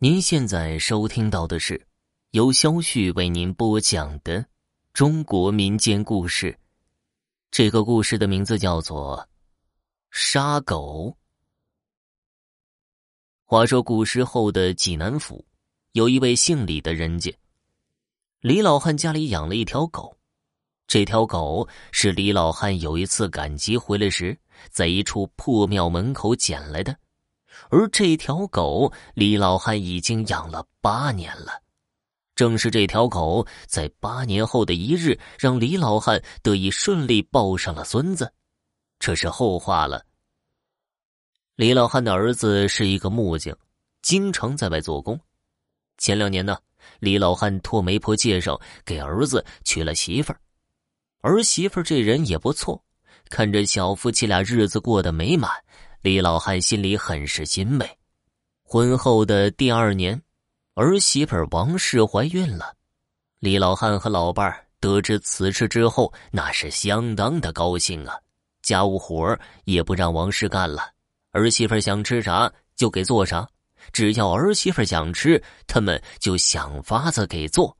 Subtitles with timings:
[0.00, 1.84] 您现在收听到的是
[2.30, 4.46] 由肖旭为您播讲的
[4.92, 6.56] 中国民间故事。
[7.50, 9.18] 这个故事的名字叫做
[10.12, 11.08] 《杀狗》。
[13.44, 15.44] 话说古时候的济南府，
[15.90, 17.36] 有一位姓李的人家，
[18.38, 20.16] 李老汉家里养了一条狗。
[20.86, 24.38] 这条狗是李老汉有一次赶集回来时，
[24.70, 26.96] 在一处破庙门口捡来的。
[27.70, 31.62] 而这条狗，李老汉已经养了八年了。
[32.34, 38.32] 正是这条狗，在八年后的一日，让李老汉得以顺利抱上了孙子。
[38.98, 40.04] 这是后话了。
[41.56, 43.56] 李老汉的儿子是一个木匠，
[44.02, 45.18] 经常在外做工。
[45.96, 46.56] 前两年呢，
[47.00, 50.40] 李老汉托媒婆介绍给儿子娶了媳妇儿。
[51.22, 52.80] 儿媳妇这人也不错，
[53.28, 55.50] 看着小夫妻俩日子过得美满。
[56.00, 57.98] 李老汉心里很是欣慰。
[58.62, 60.20] 婚后的第二年，
[60.74, 62.72] 儿媳妇王氏怀孕了。
[63.40, 68.14] 李老汉和老伴得知此事之后，那是相当的高兴啊！
[68.62, 70.82] 家务活也不让王氏干了，
[71.32, 73.48] 儿媳妇想吃啥就给做啥，
[73.92, 77.76] 只要儿媳妇想吃，他们就想法子给做。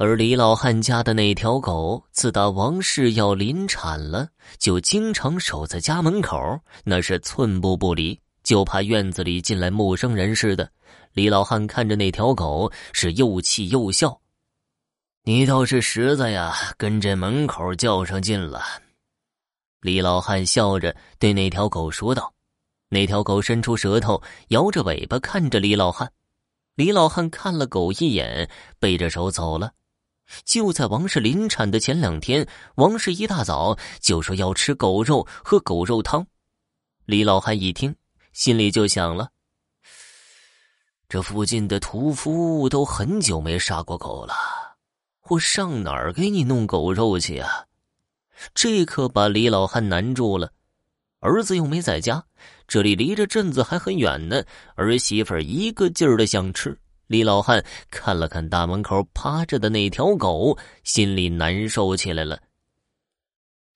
[0.00, 6.38] 而李老汉家的那条狗，自打王氏要临产了，就经常守在家门口，
[6.84, 10.70] 那是寸步不离，就怕院子里进来陌生人似的。
[11.14, 14.20] 李老汉看着那条狗，是又气又笑。
[15.24, 18.62] 你倒是实在呀，跟这门口较上劲了。
[19.80, 22.32] 李老汉笑着对那条狗说道。
[22.88, 26.08] 那条狗伸出舌头，摇着尾巴看着李老汉。
[26.76, 29.72] 李老汉看了狗一眼，背着手走了。
[30.44, 36.26] 就在王氏临产的前两天，王氏一大早就说要吃狗肉，喝狗肉汤。
[37.04, 37.94] 李老汉一听，
[38.32, 39.30] 心里就想了：
[41.08, 44.34] 这附近的屠夫都很久没杀过狗了，
[45.28, 47.64] 我上哪儿给你弄狗肉去啊？
[48.54, 50.52] 这可把李老汉难住了。
[51.20, 52.22] 儿子又没在家，
[52.68, 54.40] 这里离着镇子还很远呢，
[54.76, 56.78] 儿媳妇一个劲儿的想吃。
[57.08, 62.38] 李老汉看了看大门口趴着的那条狗，心里难受起来了。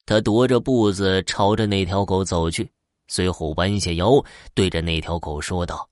[0.04, 2.70] 他踱着步子朝着那条狗走去，
[3.08, 4.22] 随后弯下腰
[4.52, 5.88] 对着那条狗说道：“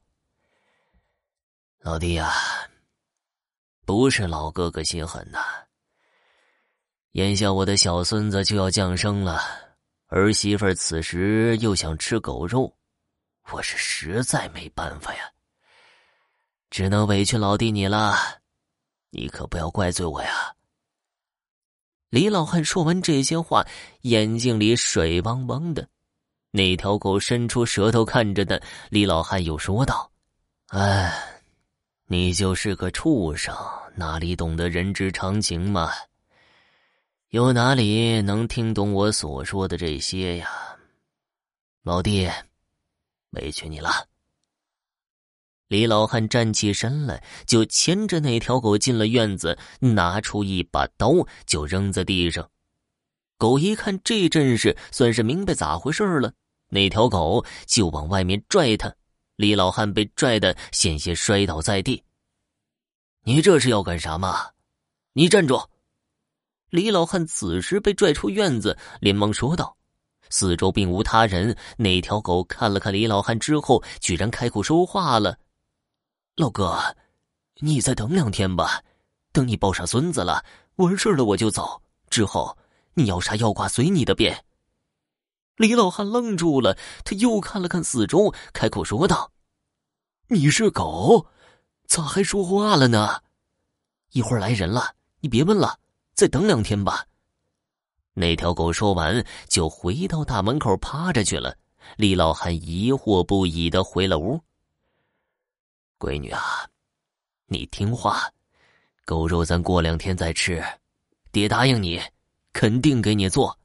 [1.81, 2.31] 老弟呀，
[3.87, 5.39] 不是老哥哥心狠呐。
[7.13, 9.41] 眼下我的小孙子就要降生了，
[10.09, 12.77] 儿媳妇此时又想吃狗肉，
[13.51, 15.23] 我是实在没办法呀。”
[16.71, 18.15] 只能委屈老弟你了，
[19.11, 20.55] 你可不要怪罪我呀。
[22.11, 23.67] 李老汉说完这些话，
[24.03, 25.89] 眼睛里水汪汪的。
[26.53, 30.11] 那条狗伸出舌头看着他，李老汉又说道
[30.71, 31.43] ：“哎，
[32.07, 33.55] 你就是个畜生，
[33.95, 35.93] 哪里懂得人之常情嘛？
[37.29, 40.51] 又哪里能听懂我所说的这些呀？
[41.83, 42.29] 老弟，
[43.31, 44.07] 委屈你了。”
[45.71, 51.13] 李老汉站起身来，就牵着那条狗进了院子，拿出一把刀
[51.47, 52.51] 就扔在地上。
[53.39, 56.33] 狗一看这阵势，算是明白咋回事了。
[56.71, 58.93] 那条狗就往外面拽他，
[59.37, 62.03] 李老汉被拽的险些摔倒在地。
[63.23, 64.49] 你这是要干啥嘛？
[65.13, 65.63] 你站住！
[66.71, 69.77] 李老汉此时被拽出院子，连忙说道
[70.31, 75.39] ：“四周并无他人。”那条狗看了看李老汉之后，居然开口说话了。
[76.37, 76.79] 老哥，
[77.59, 78.83] 你再等两天吧，
[79.33, 80.45] 等你抱上孙子了，
[80.77, 81.83] 完事了我就走。
[82.09, 82.57] 之后
[82.95, 84.45] 你要啥要挂随你的便。
[85.57, 89.31] 李老汉愣住了，他又看了看四周，开口说道
[90.29, 91.27] ：“你是狗，
[91.87, 93.23] 咋还说话了呢？
[94.13, 95.79] 一会儿来人了，你别问了，
[96.15, 97.05] 再等两天吧。”
[98.15, 101.55] 那条狗说完，就回到大门口趴着去了。
[101.97, 104.41] 李老汉疑惑不已的回了屋。
[106.01, 106.67] 闺女啊，
[107.45, 108.23] 你听话，
[109.05, 110.65] 狗肉咱过两天再吃。
[111.31, 112.01] 爹答应你，
[112.55, 113.57] 肯定给你做。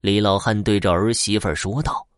[0.00, 2.08] 李老汉对着儿媳妇说道。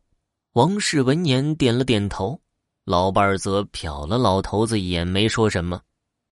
[0.53, 2.41] 王氏闻言点了点头，
[2.85, 5.83] 老伴儿则瞟了老头子一眼，没说什么。